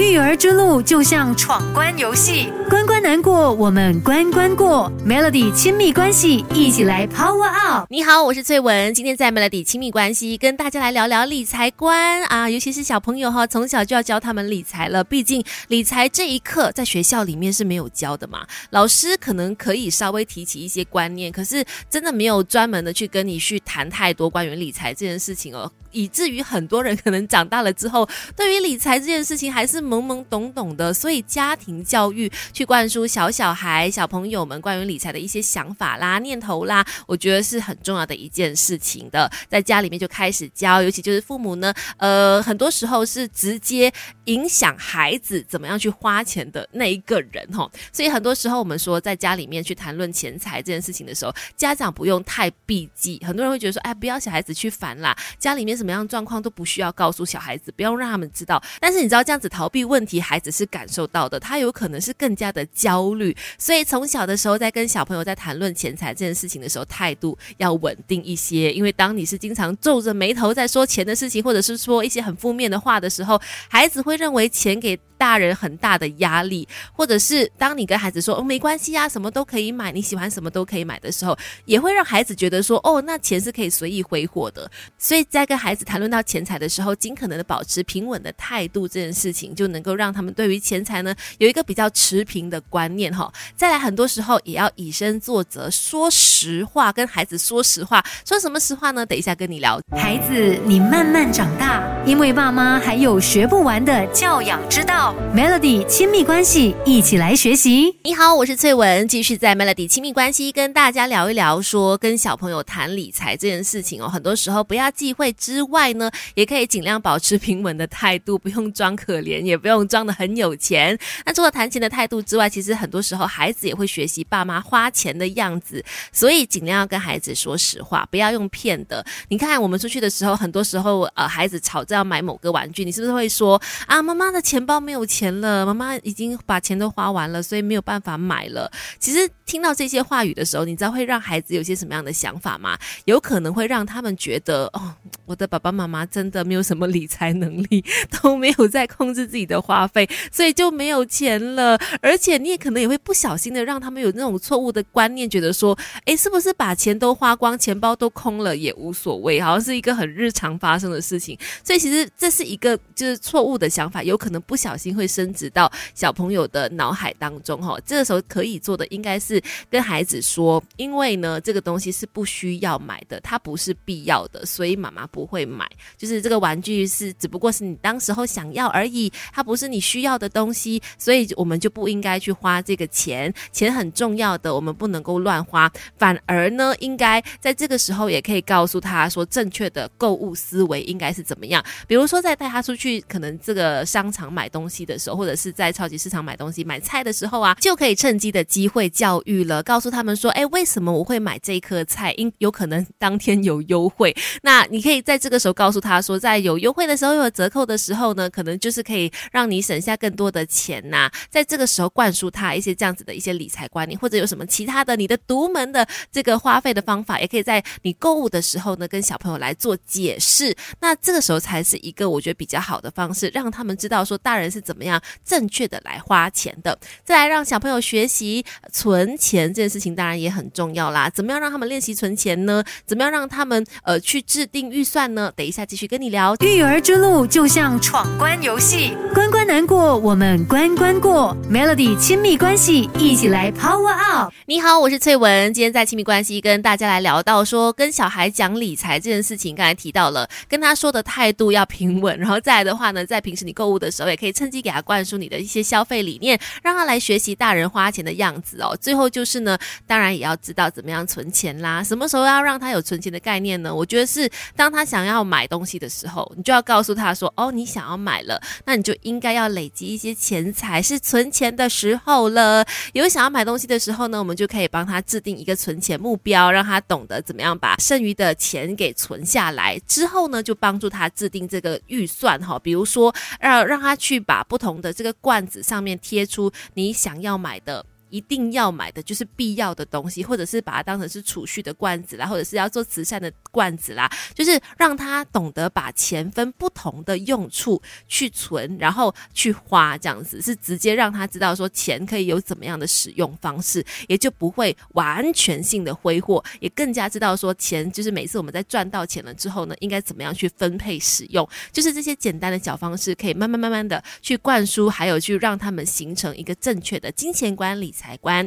[0.00, 4.90] 育儿之路就像闯关游戏，关关难过，我们关关过。
[5.06, 7.86] Melody 亲密关系，一起来 Power Up。
[7.88, 15.04] 你好，我是翠文，今天在 Melody 亲密关系跟大家来聊聊理财观啊，尤其是小朋友哈，从小就要教他们理财了。
[15.04, 25.70] 毕竟理财这一课在学校里面是没有教的嘛，老师可能可以稍微提起一些观念，可是真的没有专门的去跟你去谈太多关于理财这件事情哦。
[25.92, 28.04] 以至于很多人可能长大了之后，
[28.34, 30.92] 对于理财这件事情还是懵懵懂懂的。
[30.92, 39.30] 所以家庭教育去灌输小小孩、小朋友们关于理财的一些想法啦、念头啦，我觉得是很重要的一件事情的。
[39.48, 43.92] 在家里面就开始教，尤其就是父母呢，呃，很多时候是直接
[44.24, 47.70] 影响孩子怎么样去花钱的那一个人哈。
[47.92, 53.22] 所以很多时候我们说在家里面去谈论钱财这件事情的时候，家长不用太避忌。
[53.22, 55.74] 很多人会觉得说，哎，不要小孩子去烦啦，家里面。
[55.74, 58.62] 什么样状况都不需要告诉小孩子，不用让他们知道。
[58.78, 63.36] 但是你知道这样子逃避问题，孩子是感受到的，他有可能是更加的焦虑。
[63.58, 68.72] 所以从小的时候，在跟小朋友在谈论钱财这件事情的时候，态度要稳定一些。
[68.72, 74.98] 因为当你是经常皱着眉头在说钱的事情，或者是说一些很负面的话的时候，孩子会认为钱给。
[75.18, 84.70] 大人很大的压力，或者是当你跟孩子说“哦，没关系啊，什么都可以买，你喜欢什么都可以买”的时候，也会让孩子觉得说“哦，那钱是可以随意挥霍的”。
[84.98, 93.32] 所以在跟孩子谈论到钱财的时候，尽可能的保持平稳的态度，这件事情就能够让他们对于钱财呢有一个比较持平的观念哈。
[93.56, 98.04] 再来，很多时候也要以身作则，说实话，跟孩子说实话。
[98.24, 99.04] 说什么实话呢？
[99.04, 99.80] 等一下跟你聊。
[99.96, 105.03] 孩子，你慢慢长大，因为爸妈还有学不完的教养之道。
[105.34, 107.94] Melody 亲密关系，一起来学习。
[108.04, 114.08] 你好，我是翠文，继续在 Melody 亲密关系跟大家聊一聊，说跟小朋友谈理财这件事情哦。
[114.08, 120.98] 很多时候不要忌讳之外呢，也可以尽量保持平稳的态度，不用装可怜，也不用装的很有钱。
[121.26, 129.04] 那除了谈钱的态度之外，其实很多时候孩子也会学习爸妈花钱的样子，所以尽量要跟孩子说实话，不要用骗的。
[129.28, 134.93] 你看我们出去的时候，很多时候呃，孩子吵着要买某个玩具，你是不是会说啊，妈妈的钱包没？
[134.94, 138.70] 有钱了，妈妈已经把钱都花完了，所以没有办法买了。
[138.98, 142.78] 其实听到这些话语的时候，你知道会让孩子有些什么样的想法吗？
[143.04, 144.94] 有可能会让他们觉得，哦，
[145.26, 147.84] 我的爸爸妈妈真的没有什么理财能力，
[148.22, 151.78] 都没有在控制自己的花费，所以就没有钱了。
[152.00, 161.38] 而且你也可能也会不小心的让他们有那种错误的观念，觉得说，诶，是不是把钱都花光，钱包都空了也无所谓，好像是一个很日常发生的事情。
[161.62, 164.83] 所以其实这是一个就是错误的想法，有可能不小心。
[164.92, 169.40] 会升值到小朋友的脑海当中哈，这个时候可以做的应该是
[169.70, 175.64] 跟孩子说，因为呢这个东西是不需要买的，它不是必要的，所以妈妈不会买。
[175.96, 183.32] 就是这个玩具是只不过是你当时候想要而已，它不是你需要的东西，所以我们就不应该去花这个钱。
[183.52, 191.64] 钱很重要的，我们不能够乱花，反而呢应该在这个时候也可以告诉他说，正确的购物思维应该是怎么样。
[191.86, 194.73] 比如说在带他出去，可能这个商场买东西。
[194.82, 202.14] 的时候，或者是在超级市场买东西、买菜的时候啊，就可以趁机的机会教育了，告诉他们说：“哎，为什么我会买这颗菜？
[202.16, 204.16] 因有可能当天有优惠。
[204.40, 211.10] 那你可以在这个时候告诉他说，在有优惠的时候、有折扣的时候呢，可能就是可以让你省下更多的钱呐。
[211.28, 220.56] 在这个时候灌输他一些这样子的一些理财观念，或者有什么其他的你的独门的这个花费的方法，也可以在你购物的时候呢，跟小朋友来做解释。
[220.80, 224.74] 那这个时候才是一个我觉得比较好的方式，让他们知道说大人是怎。
[224.74, 226.76] 么样正确的来花钱的？
[227.04, 231.08] 再来让小朋友学习存钱这件事情，当然也很重要啦。
[231.08, 232.64] 怎么样让他们练习存钱呢？
[232.84, 235.32] 怎么样让他们呃去制定预算呢？
[235.36, 236.34] 等一下继续跟你聊。
[236.40, 241.36] 育儿之路就像闯关游戏，关关难过，我们关关过。
[241.48, 244.32] Melody 亲密关系，一起来 Power Up。
[244.46, 245.54] 你好，我是翠文。
[245.54, 252.18] 今天在亲密关系跟大家来聊到说，跟小孩讲理财这件事情，刚才提到了，跟他说的态度要平稳。
[252.18, 254.64] 然后再来的话呢，在平时你购物的时候，也可以趁机。
[254.64, 258.74] 给他灌输你的一些消费理念，让他来学习大人花钱的样子哦。
[258.80, 261.84] 最后就是呢，当然也要知道怎么样存钱啦。
[261.84, 263.74] 什么时候要让他有存钱的概念呢？
[263.74, 272.64] 我觉得是当他想要买东西的时候，你就要告诉他说：“哦，你想要买了，那你就应该要累积一些钱财，是存钱的时候了。”
[272.94, 279.78] 有想要买东西的时候呢，我们就可以帮他制定一个存钱目标，让他懂得怎么样把剩余的钱给存下来。
[279.80, 284.43] 之后呢，就帮助他制定这个预算哈，比如说让让他去把。
[284.48, 287.84] 不同的这个罐子上面贴出你想要买的。
[288.14, 318.42] 一定要买的就是必要的东西，或者是把它当成是储蓄的罐子啦，或者是要做慈善的罐子啦，就是让他懂得把钱分不同的用处去存，然后去花，这样子是直接让他知道说钱可以有怎么样的使用方式，也就不会完全性的挥霍，也更加知道说钱就是每次我们在赚到钱了之后呢，应该怎么样去分配使用，就是这些简单的小方式，可以慢慢慢慢的去灌输，还有去让他们形成一个正确的金钱管、理观。